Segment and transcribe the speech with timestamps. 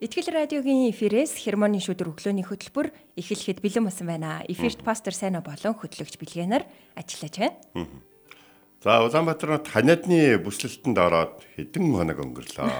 [0.00, 2.88] Итгэл радиогийн эфирээс хермоны шүдэр өглөөний хөтөлбөр
[3.20, 4.40] эхлэхэд бэлэн болсон байна.
[4.48, 6.64] Эфирт пастор Сайна болон хөтлөгч Билгэнаар
[6.96, 7.84] ажиллаж байна.
[8.80, 12.72] За Улаанбаатар хот ханиадны бүслэлтэнд ороод хэдэн хоног өнгөрлөө.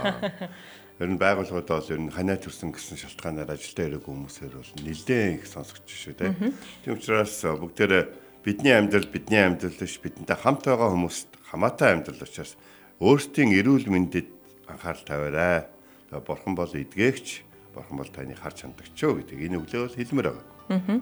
[1.04, 5.44] Ер нь байгууллагууд бол ер нь ханиад төрсөн гэсэн шалтгаанаар ажилдаа ирэх хүмүүсээр бол нэлээд
[5.44, 6.56] их сонсогч шүү дээ.
[6.88, 8.04] Тийм учраас бүгдээрээ
[8.48, 12.56] бидний амьдрал бидний амьдрал биш бидэнтэй хамт байгаа хүмүүст хамаатай амьдрал учраас
[13.00, 14.28] өөрсдийн эрүүл мэндэд
[14.72, 15.79] анхаарал тавиарай.
[16.10, 19.38] Бурхан бол эдгээгч, бурхан бол таны харж хандагч шүү гэдэг.
[19.46, 21.00] Энэ өглөө бол хэлмээр байгаа.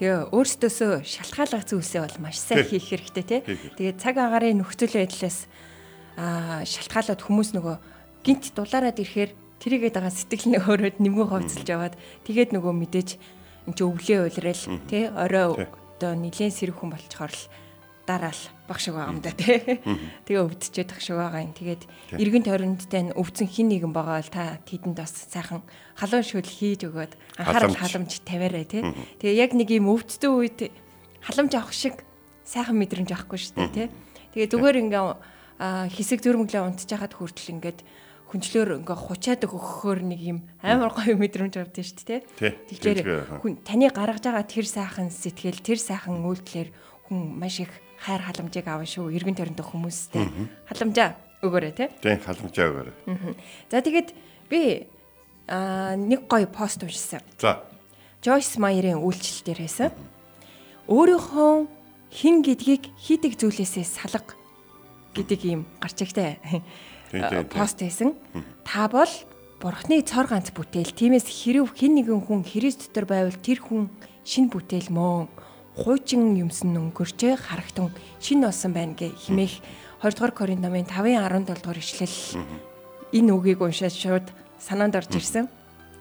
[0.00, 3.40] Тэгээ өөрсдөөсөө шалтгаалгах зүйлсээ бол маш сайн хийх хэрэгтэй тий.
[3.44, 5.44] Тэгээ цаг агаарын нөхцөл байдлаас
[6.16, 7.76] аа шалтгаалаад хүмүүс нөгөө
[8.24, 11.94] гинт дулаараад ирэхээр тэрийгээд байгаа сэтгэл нь өөрөд нэмгэн ховцолж яваад
[12.24, 13.10] тэгээд нөгөө мэдээж
[13.68, 15.04] энэ чи өвлөө уйлрал тий.
[15.12, 17.44] Орой одоо нилээн сэрэг хүн болчхоор л
[18.10, 19.78] дараал баг шиг байгаа юм да тий.
[20.26, 21.54] Тэгээ өвдчихэд тах шиг байгаа юм.
[21.54, 21.82] Тэгээд
[22.18, 25.62] эргэн тойрондтай нь өвдсөн хин нэгэн байгаа л та тэдэнд бас сайхан
[25.94, 28.18] халуун шүл хийж өгөөд анхаарал Халамж.
[28.26, 28.82] тавиарай тий.
[29.22, 30.74] Тэгээ яг нэг юм өвдсөн үед
[31.22, 32.02] халамж авах шиг
[32.42, 33.88] сайхан мэдрэмж авахгүй шүү дээ тий.
[34.34, 35.04] Тэгээ зүгээр ингээ
[35.94, 37.80] хэсэг зүрмөглөө унтчихад хүртэл ингээд
[38.30, 42.52] хүнчлөөр ингээ хучаад өгөхөөр нэг юм амар гоё мэдрэмж авдсан шүү дээ Тий.
[42.78, 46.70] Тэгэхээр хүн таны гаргаж байгаа тэр сайхан сэтгэл тэр сайхан үйлдэлэр
[47.10, 49.12] хүн маш их хайр халамжийг авна шүү.
[49.12, 50.24] Иргэн тойрондох хүмүүстэй
[50.66, 51.88] халамжаа өгөөрэй тий.
[52.00, 52.88] Тийм халамжаа өгөөр.
[53.68, 54.08] За тэгээд
[54.48, 54.88] би
[55.48, 57.20] аа нэг гоё пост уншсан.
[57.36, 57.60] За.
[58.24, 59.92] Joyce Meyer-ийн үйлчлэл дээрээс
[60.88, 61.52] өөрийнхөө
[62.10, 64.34] хин гэдгийг хийдэг зүйлээсээ салга
[65.14, 66.36] гэдэг юм гарч тийм.
[67.50, 68.14] пост хийсэн.
[68.64, 69.10] Та бол
[69.60, 70.96] Бурхны цор ганц бүтээл.
[70.96, 73.92] Тиймээс хэрв хэн нэгэн хүн Христ дотор байвал тэр хүн
[74.24, 75.28] шин бүтээл мөн.
[75.78, 79.62] Хуучин юмсан өнгөрчөө харагтун шин болсон байна гэ химээх
[80.02, 82.42] 2 дугаар Коринт номын 5-ын 17 дугаар ишлэл.
[83.14, 84.26] Энэ үгийг уншаад шууд
[84.58, 85.46] санаанд орж ирсэн.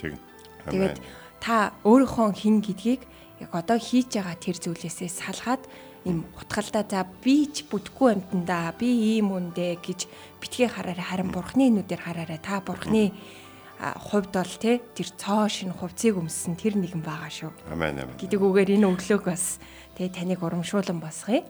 [0.01, 0.17] Тэг.
[0.65, 0.97] Тэгээд
[1.39, 3.05] та өөрийнхөө хин гэдгийг
[3.39, 5.63] яг одоо хийж байгаа тэр зүйлээсээ салгаад
[6.05, 8.87] им утгалдаа за би ч бүтггүй амтандаа би
[9.19, 10.07] ийм үндэ гэж
[10.39, 13.48] битгий хараарай харин бурхны нүдээр хараарай та бурхны а,
[13.79, 18.15] хувьд бол те тэр цоо шин хувцсыг өмссөн тэр нэгэн байгаа шүү Амен амен.
[18.19, 19.59] гэдэг үгээр энэ өглөөг бас
[19.95, 21.43] те таныг урамшуулан босгоё.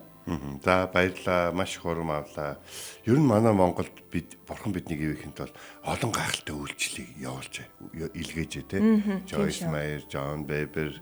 [0.64, 1.50] За баярлаа.
[1.52, 2.62] Маш их урам авлаа.
[3.06, 5.54] Ер нь манай Монголд бид бурхан биднийг ивэхэд бол
[5.90, 7.66] олон гайхалтай үйлчлийг явуулж
[8.14, 8.78] илгээж тэ.
[9.26, 10.94] Joyce Meyer, John Beber,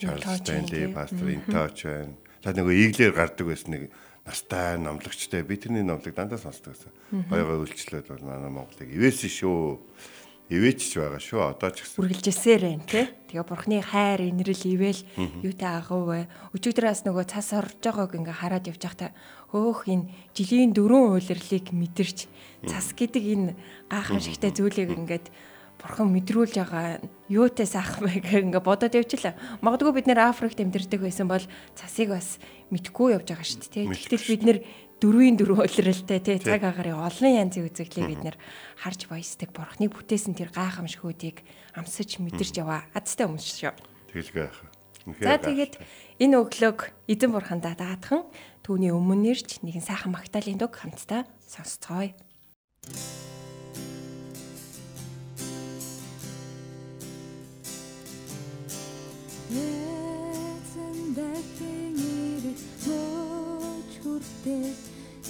[0.00, 2.16] Charles Stanley, Pastor Intoch байна.
[2.40, 3.82] За нөгөө иглээр гардаг байсан нэг
[4.24, 6.92] настай номлогчтой би тэрний номлог дандаа сонсдог байсан.
[7.28, 9.84] Баягаа үйлчлээд бол манай Монголыг ивээсэн шүү.
[10.52, 11.40] Ивээч байгаа шүү.
[11.48, 11.96] Одоо ч гэсэн.
[12.04, 13.02] үргэлжилсээр байна те.
[13.32, 15.00] Тэгээ бурхны хайр инрэл ивэл
[15.40, 16.28] юутай агав вэ?
[16.52, 19.16] Өчигдрээс нөгөө цас орж байгааг ингээ хараад явж байхдаа
[19.48, 22.18] хөөх энэ жилийн дөрөв үйлрлийг мэдэрч
[22.68, 23.56] цас гэдэг энэ
[23.88, 25.32] гайхамшигтай зүйлийг ингээд
[25.80, 27.00] бурхан мэдрүүлж байгаа
[27.32, 29.34] юутай сайхан гэх ингээ бодоод явчихлаа.
[29.64, 31.42] Магадгүй бид нэр Африкт амьдардаг байсан бол
[31.74, 32.38] цасыг бас
[32.70, 33.90] мэдхгүй явж байгаа шүү дээ.
[33.90, 34.58] Гэтэл бид нэр
[35.02, 38.36] дөрвийн дөрөв үйлрэлтэй тий цаг агаарын олон янзын үзэгдлийг бид нэр
[38.78, 41.42] харж баясдаг бурхны бүтээсэн тэр гайхамшгүүдийг
[41.74, 43.74] амсаж мэдэрч яваа азтай хүмүүс шүү.
[44.14, 44.62] Тэгэлгүй яах.
[45.18, 45.82] За тэгээд
[46.22, 48.22] энэ өглөөг эзэн бурхандаа даатхан
[48.62, 52.14] түүний өмнө нэрч нэгэн сайхан магтаалын дуг хамтдаа сонсцгоё.
[59.50, 64.91] Эцэн дэхтэн ирэх мөч хүртээ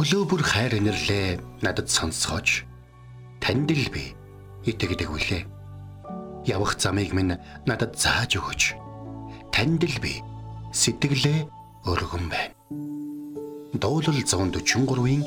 [0.00, 2.64] Өглөө бүр хайр инэрлээ надад сонсгооч.
[3.36, 4.16] Танд л би
[4.64, 5.44] итгэдэг үлээ.
[6.48, 7.36] Явах замыг минь
[7.68, 8.80] надад зааж өгөөч.
[9.52, 10.24] Танд л би
[10.72, 11.44] сэтгэлээ
[11.84, 12.56] өргөн байна.
[13.76, 15.20] Дуулал 143-ийн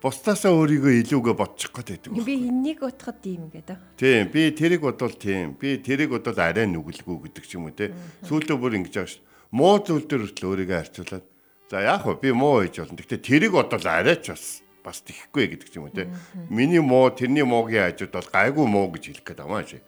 [0.04, 2.28] бусдаасаа өөрийгөө илүүгээ бодчих гээд байдаг.
[2.28, 3.80] Би энэнийг утгад юм гэдэг.
[3.96, 5.56] Тийм, би тэрийг бодвол тийм.
[5.56, 7.96] Би тэрийг бодвол арай нүгэлгүй гэдэг ч юм уу те.
[8.28, 9.24] Сүүлдээ бүр ингэж байгаа ш.
[9.56, 11.26] Муу зүйл дээр хүртэл өөрийгөө харьцуулаад
[11.72, 12.20] за яах вэ?
[12.20, 13.00] Би муу хийж болно.
[13.00, 16.12] Гэтэ тэрийг бодвол арай ч бас бас тийхгүй гэдэг ч юм уу те.
[16.52, 19.84] Миний муу, тэрний муугийн хажууд бол гайгүй муу гэж хэлэх гээд байгаа юм шиг.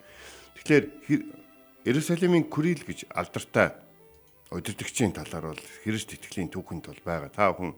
[0.64, 0.84] Тэгэхээр
[1.84, 3.76] Иерусалимын Күрил гэж алдартай
[4.48, 7.28] удирдгчийн талаар бол Христ итгэлийн түүхэнд бол байгаа.
[7.28, 7.76] Та хүн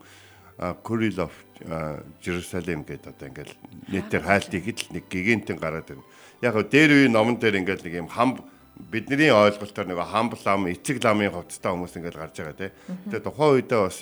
[0.58, 3.55] А, Jerusalem гэдэг одоо ингээл
[3.90, 6.06] нийтээр хайлтыг хэл нэг гигантын гараад байна.
[6.43, 8.43] Яг гоо дээр үе номон дээр ингээл нэг юм хам
[8.78, 12.70] бидний ойлголтоор нэг хамб лам, эцэг ламын хувцастай хүмүүс ингээл гарч байгаа тий.
[13.10, 13.99] Тэгээ тухайн үедээ бас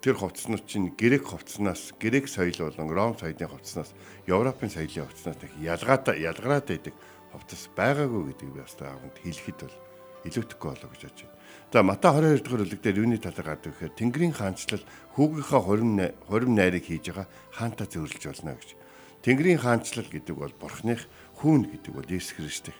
[0.00, 3.92] тэр хувцснууд чинь грек хувцснаас, грек соёл болон ром соёлын хувцснаас,
[4.24, 6.94] европын соёлын хувцснаас их ялгаатай ялгараад байдаг
[7.32, 9.76] хувцас байгаагүй гэдгийг би бас таавд хэлэхэд бол
[10.24, 11.33] илүүтэхгүй болоо гэж бодож байна.
[11.74, 14.86] За Матай 22 дахь бүлэг дээр юуны талаар гардаг гэхээр Тэнгэрийн хаанчлал
[15.18, 18.78] хүүгийнхаа хурим най- хурим найрыг хийж байгаа хаантаа зөвөрлөж болно гэж.
[19.26, 21.10] Тэнгэрийн хаанчлал гэдэг бол Бурхных
[21.42, 22.70] хүүн гэдэг бол Есүс Христ.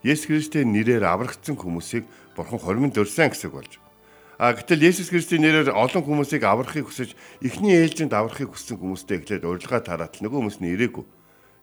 [0.00, 3.76] Есүс Христийн нэрээр аврагдсан хүмүүсийг Бурхан хуримд өрсөн гэсэн болж.
[4.40, 7.12] А гэтэл Есүс Христийн нэрээр олон хүмүүсийг аврахыг хүсэж
[7.44, 11.04] эхний ээлжинд аврахыг хүссэн хүмүүстэй эхлээд урилга тараат нөгөө хүмүүс нь ирээгүй.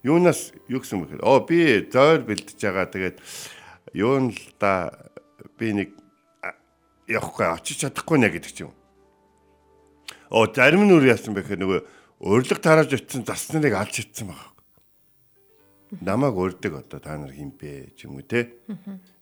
[0.06, 1.18] Юунаас юу гэсэн бэ?
[1.18, 2.86] Оо би зойр бэлдэж байгаа.
[2.94, 3.18] Тэгээд
[3.90, 4.94] юун л да
[5.58, 6.03] би нэг
[7.08, 8.72] явахгүй очиж чадахгүй нэ гэдэг ч юм.
[10.30, 11.80] Оо зарим нь үр яасан бэ гэхээр нөгөө
[12.24, 14.52] урилга тарааж очсон засныг алж итсэн байгаа.
[16.00, 18.50] Намааг урддаг одоо та нар хинбэ ч юм уу те.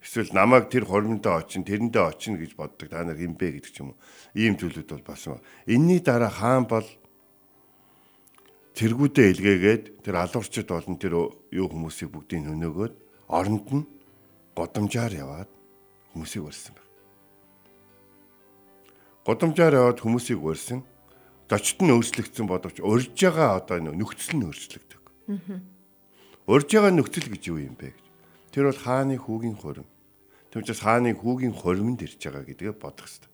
[0.01, 3.93] Эсвэл намааг тэр хуримдаа очин тэрэндээ очин гэж боддог та нар хинбэ гэдэг ч юм
[3.93, 4.01] уу.
[4.33, 5.43] Ийм зүйлүүд бол бас юм.
[5.67, 6.87] Энийний дараа хаан бол
[8.73, 11.13] тэргүүдээ илгээгээд тэр алуурчид болон тэр
[11.53, 12.95] юу хүмүүсийг бүгдийг хөнөөгөөд
[13.29, 13.85] оронд нь
[14.57, 15.51] годамжаар яваад
[16.17, 16.92] хүмүүсийг урьсан байна.
[19.23, 20.83] Годамжаар яваад хүмүүсийг урьсан.
[21.47, 25.03] Зочд нь өөрчлөгдсөн бодовч урьж байгаа одоо нөхцөл нь өөрчлөгдөг.
[26.51, 28.07] Урьж байгаа нөхцөл гэж юу юм бэ гэж.
[28.51, 29.87] Тэр бол хааны хүүгийн хурим.
[30.51, 33.31] Тэр учраас хааны хүүгийн хуримд ирж байгаа гэдгээ бодох хэрэгтэй.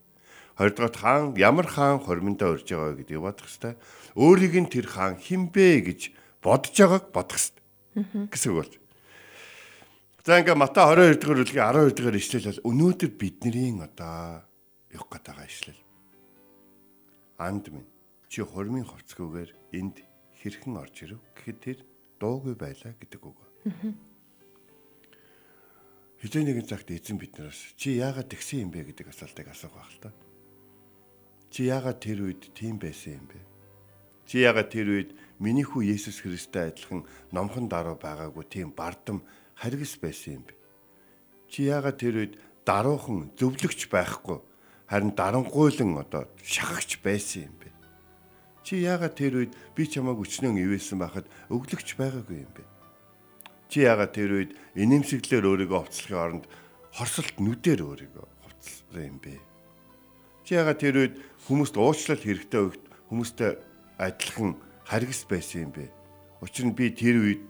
[0.59, 3.73] Хоёрдугаар хаан ямар хаан хуримдаа урьж байгаа гэдгийг бодох хэрэгтэй.
[4.13, 5.99] Өөрийг нь тэр хаан хинбэ гэж
[6.43, 8.29] бодож байгааг бодох хэрэгтэй.
[8.29, 8.73] гэсэн үг болж.
[10.27, 14.43] За ингээ Матай 22 дугаар бүлгийн 12 дугаар ишлэл бол өнөөдөр бидний одоо
[15.49, 15.81] ишлэл.
[17.37, 17.89] Анд минь
[18.29, 20.05] чи хурмын хувцгүйгээр энд
[20.39, 21.77] хэрхэн орж ирв гэхэд тэр
[22.21, 23.39] дуугүй байлаа гэдэг үг.
[26.21, 30.03] Хизээ нэгэн цагт эзэн биднээс чи яагаад тэгсэн юм бэ гэдэг асуултыг асуух байх л
[30.03, 30.09] та.
[31.49, 33.39] Чи яагаад тэр үед тийм байсан юм бэ?
[34.29, 39.23] Чи яагаад тэр үед миний хүү Есүс Христтэй адилхан номхон даруй байгаагүй тийм бардам
[39.57, 40.53] харгас байсан юм бэ?
[41.49, 42.33] Чи яагаад тэр үед
[42.67, 44.43] даруухан зөвлөгч байхгүй
[44.89, 47.69] харин дарангуйлан одоо шахагч байсан юм бэ?
[48.65, 52.65] Чи яагаад тэр үед би чамайг өчнөн ивээсэн байхад өглөгч байгаагүй юм бэ?
[53.69, 56.45] Чи яагаад тэр үед инэмсэглэлээр өөрийгөө хувцлахын оронд
[56.89, 59.37] хорсолт нүдээр өөрийгөө хувцсан юм бэ?
[60.41, 61.15] Чи яагаад тэр үед
[61.45, 63.51] хүмүүст уучлал хэрэгтэй үед хүмүүстэй
[64.01, 64.57] адилхан
[64.89, 65.85] харгас байсан юм бэ?
[66.41, 67.45] Учир нь би тэр үед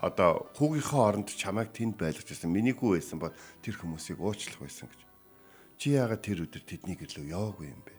[0.00, 2.48] одоо хүүгийнхээ оронд чамайг тэнд байлгаж байсан.
[2.48, 5.05] Миний хүү байсан бол тэр хүмүүсийг уучлах байсан гэж.
[5.76, 7.94] Чи яагаад тэр өдөр тэднийг илүү яваагүй юм бэ?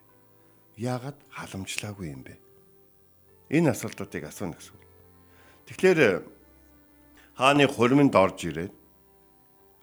[0.82, 2.36] Яагаад халамжлаагүй юм бэ?
[3.54, 4.82] Энэ асуултуудыг асууна гэсэн.
[5.70, 6.26] Тэгэхээр
[7.38, 8.74] хааны хуримд орж ирээд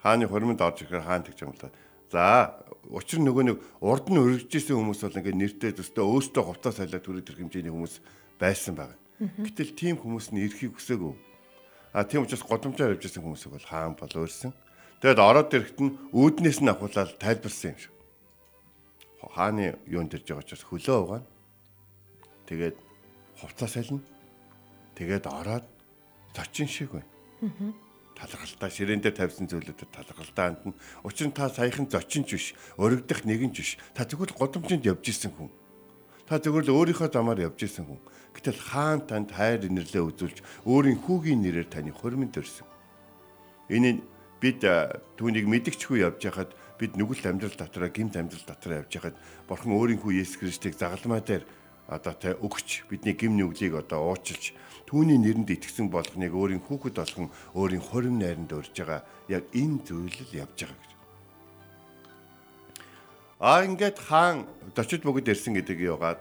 [0.03, 1.71] хааны хуримд орж ирэхээр хаан тэгж юм л да.
[2.11, 2.25] За
[2.91, 7.01] учир нь нөгөө нэг урд нь өргөжжсэн хүмүүс бол ингээд нэртэй төстөө өөстөө хувцас сайлаа
[7.01, 7.95] төрөд ирэх хэмжээний хүмүүс
[8.43, 8.99] байсан байгаа.
[9.23, 11.15] Гэтэл тийм хүмүүс нь ирэхийг хүсээгүй.
[11.95, 14.53] А тийм учраас годомжоор явж исэн хүмүүсийг бол хаан бол өөрсөн.
[15.05, 17.93] Тэгэд ороод ирэхэд нь үүднээс нь ахуулаад тайлбарсан юм шиг.
[19.21, 21.29] Хааны юунд ирж байгаа учраас хөлөө угаана.
[22.49, 22.77] Тэгээд
[23.37, 24.01] хувцас сайлна.
[24.97, 25.69] Тэгээд ороод
[26.33, 27.13] зочин шиг байна.
[28.17, 30.73] Талархалтай ширээн дээр тавьсан зүйлүүдэд талархалтай хандна.
[31.05, 32.47] Учир нь та саяхан зочинч биш,
[32.81, 33.77] өргөдөх нэгэнч биш.
[33.93, 35.53] Та зөвхөн годомжинд явж исэн хүн.
[36.25, 38.01] Та зөвхөн л өөрийнхөө замаар явж исэн хүн.
[38.33, 42.65] Гэтэл хаан танд хайр инэрлээ үзүүлж өөрийн хүүгийн нэрээр таны хормын төрсөн.
[43.69, 44.14] Энэ
[44.45, 44.61] бид
[45.17, 49.17] түүнийг мэдгчгүй явж хахад бид нүгэл амьдрал дотроо гимт амьдрал дотроо явж хахад
[49.49, 51.49] бурхан өөрийн хүү Есүс Христийг загалмай дээр
[51.89, 54.53] одоо тэ өгч бидний гим нүглийг одоо уучлж
[54.85, 59.01] түүний нэрэнд итгэсэн болгоныг өөрийн хүүхэд болгон өөрийн хорим найранд өрж байгаа
[59.33, 60.93] яг энэ зүйл л явж байгаа гэж.
[63.41, 64.45] А ингээд хаан
[64.77, 66.21] дочид бөгөд ирсэн гэдэг юугаад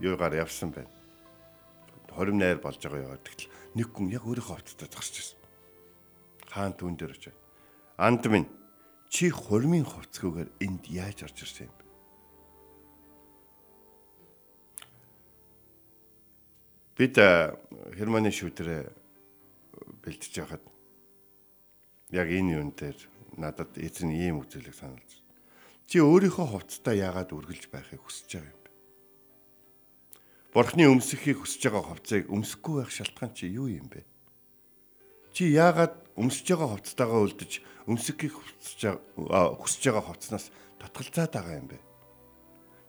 [0.00, 0.88] юугаар явсан байна.
[2.16, 3.20] Хорим найр болж байгаа яа.
[3.20, 5.41] Тэгтэл нэг хүн яг өөрийнхөө хувцастай зогсож байсан.
[6.52, 7.34] Хаан түүн дээр очив.
[7.96, 8.48] Анд минь
[9.08, 11.82] чи хормын хувцгүйгээр энд яаж орж ирсэн юм бэ?
[17.02, 17.16] бид
[17.96, 18.86] Германы шүтрээ
[20.04, 20.62] бэлтэж байхад
[22.14, 22.94] яг энэ юм дээр
[23.40, 25.10] надад эзэн ийм үзүүлэг саналж.
[25.88, 28.62] Чи өөрийнхөө хувцастаа яагаад үргэлж байхыг хүсэж байгаа юм?
[30.52, 34.04] Бурхны өмсөхийг хүсэж байгаа хувцыг өмсөхгүй байх шалтгаан чи юу юм бэ?
[35.32, 37.52] Чи яагаад өмсөж байгаа хувцастаагаа үлдэж
[37.88, 41.78] өмсөхийг хүсэж байгаа хувцснаас татгалзаад байгаа юм бэ?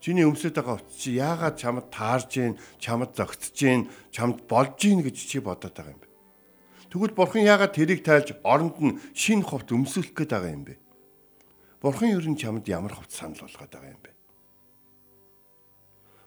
[0.03, 4.99] Чиний өмсөд байгаа хувцас чи яагаад чамд таарж гин, чамд зөгтөж гин, чамд болж гин
[4.99, 6.11] гэж чи бодоод байгаа юм бэ?
[6.91, 10.75] Тэгвэл бурхан яагаад тэрийг тайлж оронд нь шинэ хувц өмсөх гээд байгаа юм бэ?
[11.81, 14.12] Бурхан ер нь чамд ямар хувц санал болгоод байгаа юм бэ?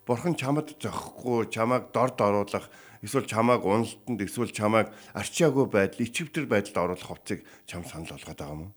[0.07, 2.71] Бурхан чамд зохихгүй, чамайг дорд оруулах,
[3.03, 8.55] эсвэл чамайг уналтанд, эсвэл чамайг арчаагүй байдал, ичвтер байдалд оруулах хувцыг чам санал болгоод байгаа
[8.55, 8.71] юм?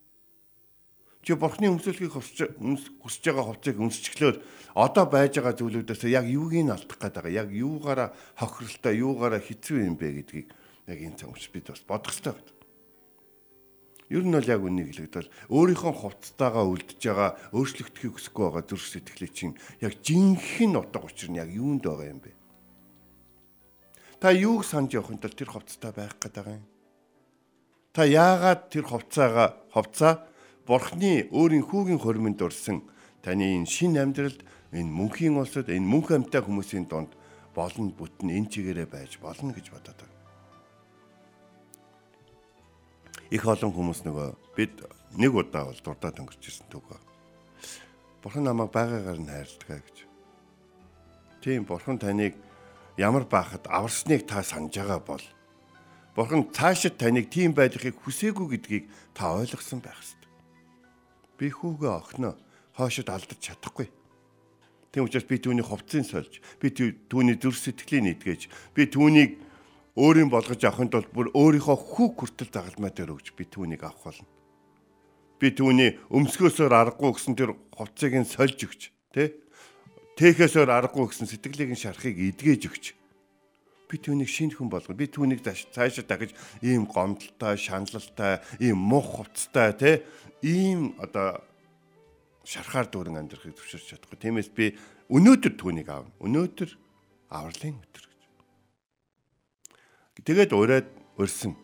[1.21, 4.35] Чи бурхны өмсөлхийг хүсэж байгаа хувцыг өмсчихлөөр
[4.73, 7.45] одоо байж байгаа зүйлүүдээс яг юуг нь алдах гээд байгаа.
[7.45, 8.09] Яг юугаараа
[8.39, 10.47] хохиролтой, юугаараа хэцүү юм бэ гэдгийг
[10.89, 12.58] яг энэ цагт бид бас бодох хэрэгтэй байна.
[14.09, 19.33] Ер нь бол яг үнийг хэлэхдээ өөрийнхөө хувцтайгаа үлдэж байгаа өөрчлөгдөхийг хүсэхгүй байгаа зүрх сэтгэлийг
[19.37, 19.53] чинь
[19.85, 22.33] яг жинхэнэ утга учир нь яг юунд байгаа юм бэ?
[24.17, 26.65] Та юуг санаж явахын тулд тэр хувцтай байх гээд байгаа юм?
[27.93, 30.25] Та яагаад тэр хувцаагаа хувцаа
[30.65, 32.85] Бурхны өөрийн хүүгийн хормонд дурсан
[33.21, 34.41] таны энэ шин амьдралд
[34.73, 37.13] энэ мөнхийн улсад энэ мөнх амьтаа хүмүүсийн донд
[37.57, 40.08] болон бүтэн энэ чигээрээ байж болно гэж бодоод
[43.29, 44.81] Их олон хүмүүс нөгөө бид
[45.17, 46.99] нэг удаа бол дурдаад өнгөрч ирсэн төгөө.
[48.25, 49.97] Бурхан намайг байгаагаар нь хайрладаг гэж.
[51.45, 52.33] Тийм бурхан таныг
[52.97, 55.25] ямар бахад аварсныг та санаж байгаа бол
[56.17, 60.19] бурхан цаашид таныг тийм байдлыг хүсээгүй гэдгийг та ойлгосон байх ёстой
[61.39, 62.35] би хүүгээ огноо
[62.75, 63.87] хоошод алдаж чадахгүй.
[64.91, 68.41] Тийм учраас би түүний хувцсыг сольж, би түүний зүрх сэтгэлийг нэгтгэж,
[68.75, 69.39] би түүнийг
[69.95, 74.27] өөрийн болгож авахын тулд бүр өөрийнхөө хүүг хүртэл загалмай дээр өгч би түүнийг авах болно.
[75.39, 78.81] Би түүний өмсгөөсөөр аргагүй гэсэн тэр хувцсыг нь сольж өгч,
[79.15, 79.39] тэ?
[80.19, 82.85] Тэхээсөөр аргагүй гэсэн сэтгэлийг нь шарахыг эдгэж өгч
[83.89, 84.93] би түүнийг шинэ хүн болгоно.
[84.93, 89.91] Би түүнийг цаашаа дахиж ийм гомдолтой, шаналлтай, ийм мух хувцтай те
[90.45, 91.41] ийм одоо
[92.45, 94.21] шархаар дүүрэн амьдрахыг төвшөрч чадахгүй.
[94.21, 94.77] Тиймээс би
[95.09, 96.13] өнөөдөр түүнийг аавна.
[96.21, 96.69] Өнөөдөр
[97.33, 98.08] авралын өдөр.
[100.25, 101.55] Тэгээд ураад өрсөн.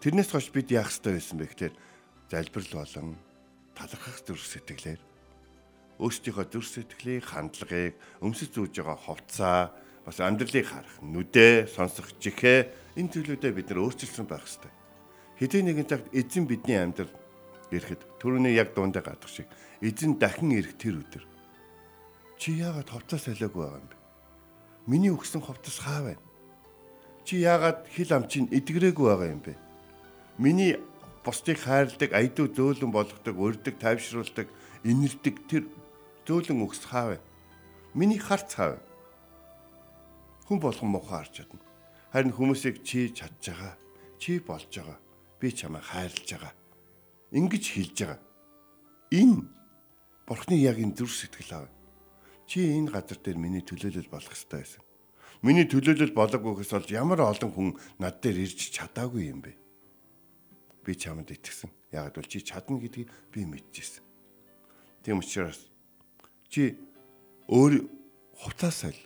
[0.00, 1.74] Тэрнээс хойш бид яах ёстой байсан бэ гэхээр
[2.32, 3.08] залбирал болон
[3.76, 5.00] талархах зүрх сэтгэлээр
[6.00, 9.60] өөрсдийнхөө зүрх сэтгэлийг, хандлагыг, өмсөж зүүж байгаа ховцаа,
[10.08, 14.72] бас амьдралыг харах, нүдээ, сонсох жихээ энэ зүйлүүдэд бид нар өөрчилсөн байх ёстой.
[15.36, 17.12] Хэдий нэгэн цагт эзэн бидний амьдрал
[17.68, 19.48] ирэхэд түрүүний яг дундаа гадах шиг
[19.84, 21.24] эзэн дахин ирэх тэр өдөр
[22.40, 23.96] чи яагаад ховцоо солиогүй байгаа юм бэ?
[24.88, 26.29] Миний өгсөн ховцос хаа байна?
[27.30, 29.54] Чи яагаад хил амчин эдгрээгүй байгаа юм бэ?
[30.42, 30.82] Миний
[31.22, 34.50] бусдыг хайрладаг, айдуу зөөлөн болгодог, өрдөг, тайвшруулдаг,
[34.82, 35.70] инэрдэг тэр
[36.26, 37.18] зөөлөн өгс хаа вэ?
[37.94, 38.82] Миний харц хаа вэ?
[40.50, 41.62] Хүн болгон муухай харж чадна.
[42.10, 43.78] Харин хүмүүсийг чи чадж байгаа.
[44.18, 44.98] Чи болж байгаа.
[45.38, 46.54] Би чамайг хайрлаж байгаа.
[47.30, 48.20] Ингиж хэлж байгаа.
[49.14, 49.46] Энэ
[50.26, 51.70] Бурхны яг энэ зүрх сэтгэл аав.
[52.50, 54.82] Чи энэ газар дээр миний төлөөлөл болох ёстой байсан.
[55.40, 59.56] Миний төлөөлөл болоогүй гэс бол ямар олон хүн над дээр ирж чадаагүй юм бэ?
[60.84, 61.72] Би чамд итгэсэн.
[61.96, 64.04] Яг бол чи чадна гэдгийг би мэдчихсэн.
[65.00, 65.64] Тийм учраас
[66.52, 66.76] чи
[67.48, 67.88] өөр
[68.36, 69.00] хувцас саль.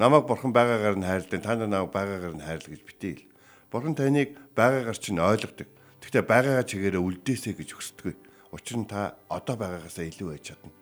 [0.00, 3.28] Намайг бурхан байгаагаар нь хайрладаг, та намайг байгаагаар нь хайрлаа гэж битээл.
[3.68, 5.68] Бурхан таныг байгаагаар чинь ойлгодог.
[6.00, 8.16] Гэхдээ байгаагаа чигээрээ үлдээсэй гэж хүсдэг.
[8.56, 10.72] Учир нь та одоо байгаагаасаа илүү байж чадна.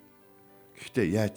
[0.78, 1.36] Гэхдээ яаж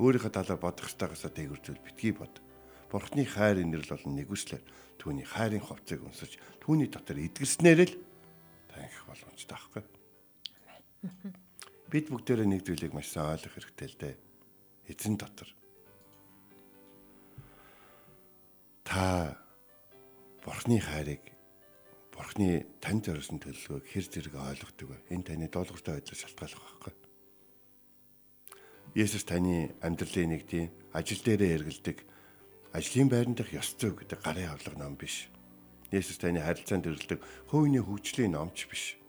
[0.00, 2.45] өөрийнхөө талаар бодох ёстойгоосаа дээгүрзүүл битгий бод.
[2.90, 4.62] Бурхны хайр инэрл болон нэгүслэр
[5.00, 7.94] түүний хайрын ховцыг өнсөж түүний дотор эдгэрснээр л
[8.70, 9.82] таних боломжтой байхгүй.
[11.90, 14.14] Бид бүгдээрээ нэг зүйлийг маш сайн ойлгох хэрэгтэй л дээ.
[14.90, 15.50] Эзэн дотор
[18.86, 19.34] та
[20.46, 21.22] Бурхны хайрыг
[22.14, 24.98] Бурхны танд зориулсан төлөвлөгөөг хэр зэрэг ойлгодог вэ?
[25.12, 26.94] Энэ таны долгортой байдлаас шалтгаалах байхгүй.
[28.96, 31.98] Есүс таны амьдралын нэг тийм ажил дээрээ эргэлдэг
[32.76, 35.32] ажлын байран дах ёс зүй гэдэг гарын авлага ном биш.
[35.88, 39.00] Есүс таны харилцаанд төрөлдөг хувийн хөгжлийн номч биш.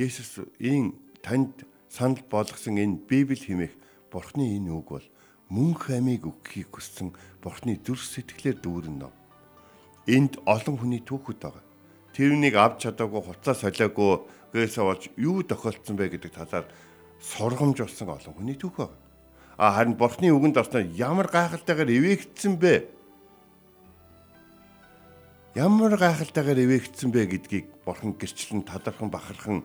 [0.00, 3.74] Есүс энэ танд санал болгосон энэ Библи хэмээх
[4.08, 5.06] Бурхны энэ үг бол
[5.52, 7.12] мөнх амийг өгөхийг хүссэн
[7.44, 9.14] Бурхны зүрх сэтгэлээр дүүрэн ном.
[10.08, 11.64] Энд олон хүний түүхүүд байгаа.
[12.16, 14.24] Тэрнийг авч чадаагүй хуцаа солиагүй
[14.56, 16.66] гээсээ болж юу тохиолдсон бэ гэдэг талаар
[17.20, 19.00] сургамж болсон олон хүний түүх байгаа.
[19.60, 23.01] А харин Бурхны үгэнд орсноо ямар гайхалтайгаар эвээгдсэн бэ?
[25.52, 29.60] Ямар гайхалтайгаар эвээгдсэн бэ гэдгийг Бурхан гэрчлэн талархан бахархан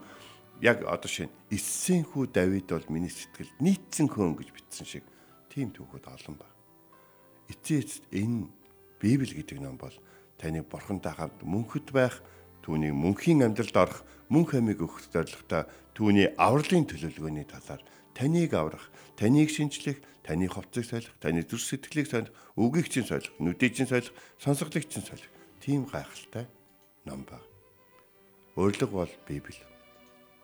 [0.59, 5.07] яг одоо шин эссэн хүү Давид бол миний сэтгэлд нийцсэн хөөн гэж бичсэн шиг
[5.47, 6.55] тийм түүхүүд олон байна.
[7.47, 8.51] Эцээ эцэд энэ
[8.99, 9.95] Библи гэдэг ном бол
[10.35, 12.19] таны бурхантай хамт мөнхөд байх,
[12.67, 17.79] түүний мөнхийн амьдралд орох, мөнх амиг өгөх зорилготой түүний авралын төлөвлөгөөний талаар
[18.11, 23.71] таныг аврах, таныг шинчлэх, таны ховцыг солих, таны зүрх сэтгэлийг солих, үгийг чинь солих, нүдийг
[23.71, 25.31] чинь солих, сонсголыг чинь солих.
[25.67, 26.47] Тийм гайхалтай
[27.03, 27.43] ном баг.
[28.55, 29.59] Урилга бол Библи.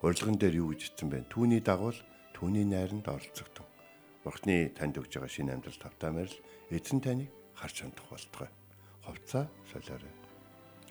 [0.02, 1.32] Урилган дээр юу гэж хэлсэн бэ?
[1.32, 1.96] Түүний дагуул
[2.36, 3.64] түүний найранд оролцогдсон.
[4.28, 6.44] Бурхны танд өгж байгаа шинэ амьдрал тавтаамаар л
[6.76, 8.52] эзэн таныг харж хандах болтугай.
[9.08, 10.12] Ховцаа солиорой.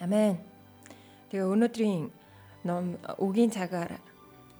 [0.00, 0.40] Амен.
[1.28, 2.08] Тэгээ өнөөдрийн
[2.64, 4.00] ном үгийн цагаар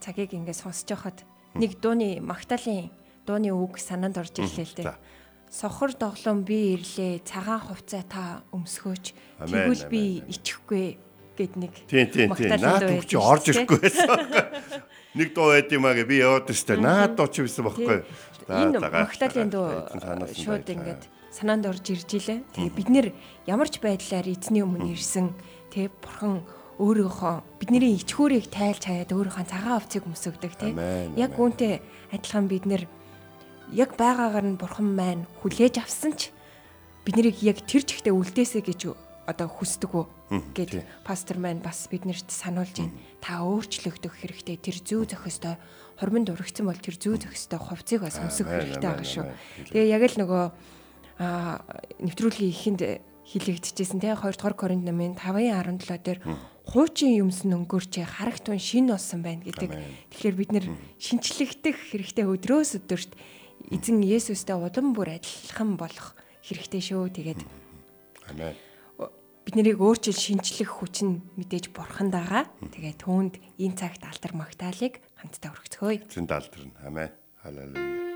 [0.05, 1.25] цагийг ингээд сонсож байхад
[1.57, 2.93] нэг дууны магтаалын
[3.25, 4.93] дууны үг санаанд орж ирлээ л дээ.
[5.53, 9.13] Сохор доглон би ирлээ цагаан хувцаа та өмсгөөч.
[9.45, 10.97] Тэгвэл би ичихгүй
[11.37, 12.57] гэд нэг Тийм тийм тийм.
[12.57, 14.09] Наад үг чи орж ирэхгүй байсан.
[15.21, 16.81] Нэг дуу байд юм аа гэ би яваад өстэй.
[16.81, 18.01] Наад дуу чи байсан байхгүй.
[18.49, 19.69] Энэ магтаалын дуу
[20.33, 22.41] шууд ингээд санаанд орж ирж илээ.
[22.57, 23.07] Тэгээ бид нэр
[23.45, 25.37] ямар ч байдлаар эзний өмнө ирсэн
[25.69, 26.41] тэгээ бурхан
[26.81, 30.73] өөрийнхөө бидний ичхүүрийг тайлж хаяад өөрийнхөө цагаан овцыг өмсөгдөг тий.
[31.21, 32.89] Яг үүнтэй адилхан бид нэр
[33.73, 36.31] яг байгаагаар нь бурхан маань хүлээж авсан ч
[37.05, 38.81] бид нарыг яг тэр чигтээ үлдээсэй гэж
[39.27, 40.05] одоо хүсдэг үү
[40.55, 40.73] гэд
[41.07, 42.95] пастор маань бас биднэрт сануулж байна.
[43.23, 44.59] Та өөрчлөгдөх хэрэгтэй.
[44.59, 45.57] Тэр зүү зохистой
[45.99, 49.25] хормонд урагцсан бол тэр зүү зохистой хувцыг бас өмсөх хэрэгтэй байгаа шүү.
[49.71, 50.45] Тэгээ яг л нөгөө
[52.03, 52.81] нэвтрүүлгийн ихэнд
[53.23, 56.19] хилэгдэжсэн те 2 дугаар Коринт намын 5:17 дээр
[56.67, 59.71] хуучин юмс нөнгөрч харагт тун шин болсон байна гэдэг.
[60.11, 60.67] Тэгэхээр бид нэр
[60.99, 63.15] шинчлэгдэх хэрэгтэй өдрөөс өдөрт
[63.71, 67.13] эзэн Есүстэй улам бүр адилхан болох хэрэгтэй шүү.
[67.15, 67.41] Тэгээд
[68.33, 68.57] Амен
[69.43, 72.47] бид нарыг өөрчил шинчлэх хүч нь мэдээж бурхан дагаа.
[72.63, 76.07] Тэгээ түүнд энэ цагт алдар магтаалык хамтдаа өргөцгөөе.
[76.07, 76.79] зэн далдрна.
[76.87, 77.11] Амен.
[77.43, 78.12] Халелуя.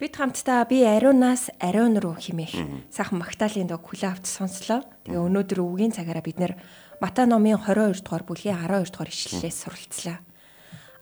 [0.00, 2.56] Бид хамтдаа би ариунаас ариун руу химээх
[2.88, 4.80] сайхан магтаалын дог хүлээ авч сонслоо.
[5.04, 6.56] Тэгээ өнөөдөр өвгийн цагаараа бид нэр
[7.04, 10.24] Матай номын 22 дугаар бүлгийн 12 дугаар ишлэлээс суралцлаа.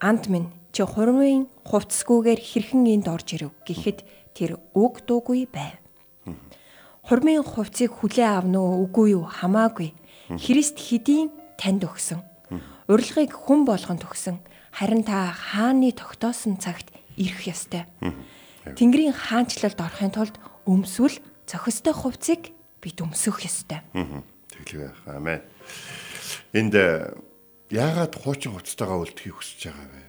[0.03, 4.03] Анд минь чи хурмын хувцсгүйгээр хэрхэн энд орж ирэв гэхэд
[4.35, 5.79] тэр үг дуугүй байв.
[7.07, 9.95] Хурмын хувцсыг хүлээ авна уу үгүй юу хамаагүй.
[10.43, 12.19] Христ хэдийн танд өгсөн.
[12.91, 14.43] Урилгыг хүн болгонд өгсөн.
[14.75, 17.87] Харин та хааны тогтоосон цагт ирэх ёстой.
[18.77, 20.37] Тэнгэрийн хаанчлалд орохын тулд
[20.69, 21.17] өмсвөл
[21.49, 22.53] зохистой хувцсыг
[22.83, 23.81] бид өмсөх ёстой.
[23.95, 25.01] Тэглэв байх.
[25.07, 25.41] Амен.
[26.53, 27.15] Энд э,
[27.71, 30.05] яагаад хуучин хувцастайгаа үлдэхийг хүсэж байгаа вэ?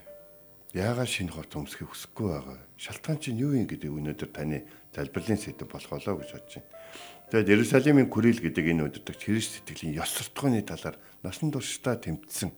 [0.80, 2.66] Яагаад шинэ хувц өмсөхийг хүсэхгүй байгаа вэ?
[2.80, 4.64] Шалтгаан чинь юу юм гэдэг өнөөдөр таны
[4.96, 6.72] залбирлын сэдв болох болоо гэж бодож байна.
[7.30, 12.50] Тэгээд Иерусалимын күрэл гэдэг энэ өдөртөгч Христ сэтгэлийн ёс суртахууны талаар насан туршдаа тэмцсэн.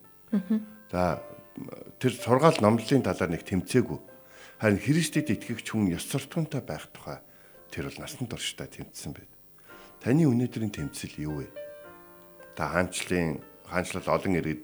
[0.92, 1.20] За
[2.00, 4.00] тэр сургаал номлолын талаар нэг тэмцээгүй.
[4.62, 7.18] Харин Христэд итгэгч хүн ёс суртахуунтай байх тухай
[7.74, 9.32] тэр бол насан туршдаа тэмцсэн байд.
[9.98, 11.50] Таны өнөөдрийн тэмцэл юу вэ?
[12.54, 14.62] Та хаанчлалын хаанчлал олон иргэд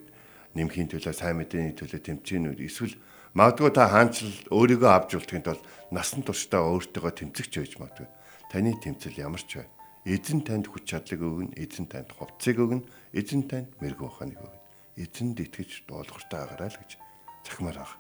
[0.54, 2.70] нэмхийн төлөө сайн мэдээний төлөө тэмцээн үү?
[2.70, 2.94] Эсвэл
[3.34, 8.08] магадгүй та хаанчлал өөрийгөө авч үлдэхин тулд насан туршдаа өөртөөгөө тэмцэгч байж магадгүй.
[8.54, 9.68] Таны тэмцэл ямар ч бай.
[10.06, 12.86] Эзэн танд хүч чадлыг өгнө, эзэн танд хувцсыг өгнө,
[13.18, 14.62] эзэн танд мэрэгэн ухааныг өгнө.
[14.94, 17.02] Эзэнд итгэж дуулууртай агараа л гэж
[17.50, 17.98] захимаар байгаа.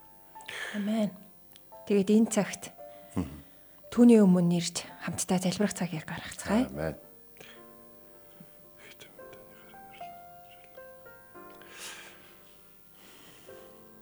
[0.77, 1.26] Амен.
[1.88, 2.76] Тэгээд энэ цагт
[3.95, 6.67] түүний өмнө нэрж хамтдаа залбирах цагийг гаргацгаая.
[6.67, 7.00] Амен.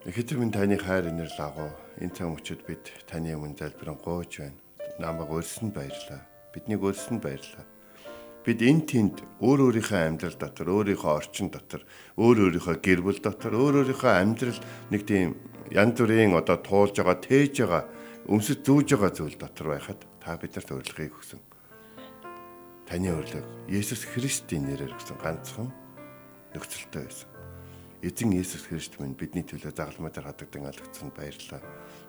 [0.09, 1.69] Ихэдэр минь таны хайр инэр лагуу
[2.01, 4.57] энэ цаг мөчид бид таны өмнө залбирэн гооч байна.
[4.97, 6.25] Намайг өрсөнд баярлаа.
[6.57, 7.65] Биднийг өрсөнд баярлаа.
[8.45, 11.81] Бид энэ тэнд өөр өөрийнхөө амьдрал дотор, өөрийнхөө орчин дотор,
[12.17, 14.61] өөр өөрийнхөө гэр бүл дотор, өөр өөрийнхөө амьдрал
[14.93, 15.33] нэг тийм
[15.71, 17.83] янз бүрийн одоо туулж байгаа, тээж байгаа,
[18.29, 21.41] өмсөж зүүж байгаа зүйл дотор байхад та биднэрт урилгыг өгсөн.
[22.85, 25.73] Таны урилга Есүс Христийн нэрээр өгсөн ганцхан
[26.53, 27.29] нөхцөлтэй байсан.
[28.05, 31.61] Эзэн Есүс Христ минь бидний төлөө загалмай дээр хадагдан алгацсан баярлалаа.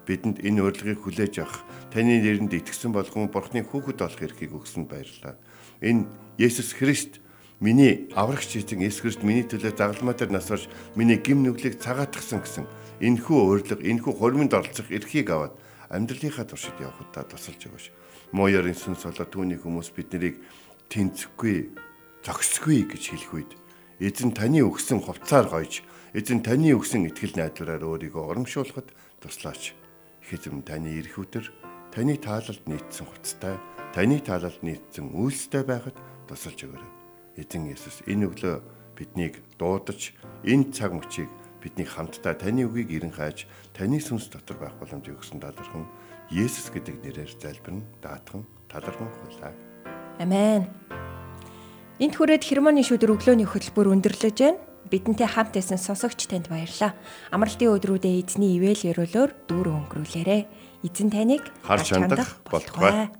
[0.04, 5.40] Бидэнд энэ урилгыг хүлээж авах, таны нэрэнд итгэсэн болгон Бурхны хүүхэд болох эрхийг өгсөн баярлалаа.
[5.80, 6.04] Энэ
[6.36, 7.24] Есүс Христ
[7.64, 10.68] миний аврагч эзэн Есүс Христ миний төлөө загалмай дээр нас орж
[11.00, 12.68] миний гим нүглийг цагаатгсан гэсэн
[13.00, 15.54] энэхүү урилга, энэхүү хормонд оролцох эрхийг аваад
[15.92, 17.86] амьдралынхаа туршид явахудаа тусалж өгөөш.
[18.32, 20.40] Мууярын сүнс болоо түүний хүмүүс биднийг
[20.88, 21.76] тэнцэхгүй,
[22.24, 23.52] зогсгүй гэж хэлэх үед
[24.00, 25.84] эзэн таны өгсөн хувцаар гойж,
[26.16, 28.88] эзэн таны өгсөн итгэл найдвараар өөрийгөө урамшуулахад
[29.20, 29.76] туслаач.
[30.26, 31.46] Ихэзэн таны ирэх өдөр
[31.94, 33.56] таны таалалд нийцсэн хувцтай,
[33.94, 35.96] таны таалалд нийцсэн үйлстэй байхад
[36.28, 36.92] тусалж өгөөрэй.
[37.40, 38.56] Эзэн Есүс энэ өглөө
[38.98, 41.30] биднийг дуудаж, энэ цаг мөчийг
[41.66, 45.90] бидний хамтдаа таны үгийг эрен хайж, таны сүнс дотор байх боломжийг өгсөн талархан
[46.30, 49.50] Есүс гэдэг нэрээр залбирна, даатхан, талархан хуйлаа.
[50.22, 50.70] Амен.
[51.98, 54.62] Энд хүрээд хермоны шүдэр өглөөний хөтөлбөр өндөрлөж байна.
[54.86, 56.94] Бидэнтэй хамт байсан сонсогч танд баярлалаа.
[57.34, 60.38] Амралтын өдрүүдэд эзний ивэл өрөөлөөр дүүр өнгөрүүлээрэ.
[60.86, 63.10] Эзэн таныг Харж хандах болтугай.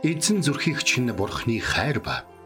[0.00, 2.24] Эзэн зүрхийг чинь бурхны хайр ба